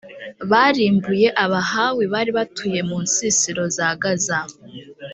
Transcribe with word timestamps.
barimbuye 0.51 1.27
abahawi 1.43 2.03
bari 2.13 2.31
batuye 2.37 2.79
mu 2.89 2.97
nsisiro 3.03 3.63
za 3.75 3.89
gaza, 4.01 4.39